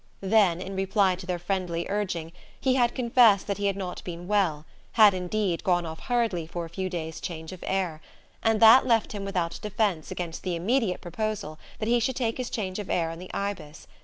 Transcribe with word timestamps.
Then, 0.21 0.59
in 0.59 0.75
reply 0.75 1.13
to 1.13 1.27
their 1.27 1.37
friendly 1.37 1.85
urging, 1.87 2.31
he 2.59 2.73
had 2.73 2.95
confessed 2.95 3.45
that 3.45 3.59
he 3.59 3.67
had 3.67 3.75
not 3.77 4.03
been 4.03 4.27
well 4.27 4.65
had 4.93 5.13
indeed 5.13 5.63
gone 5.63 5.85
off 5.85 5.99
hurriedly 5.99 6.47
for 6.47 6.65
a 6.65 6.69
few 6.71 6.89
days' 6.89 7.21
change 7.21 7.51
of 7.51 7.63
air 7.67 8.01
and 8.41 8.59
that 8.59 8.87
left 8.87 9.11
him 9.11 9.23
without 9.25 9.59
defence 9.61 10.09
against 10.09 10.41
the 10.41 10.55
immediate 10.55 11.01
proposal 11.01 11.59
that 11.77 11.87
he 11.87 11.99
should 11.99 12.15
take 12.15 12.37
his 12.39 12.49
change 12.49 12.79
of 12.79 12.89
air 12.89 13.11
on 13.11 13.19
the 13.19 13.31
Ibis. 13.31 13.85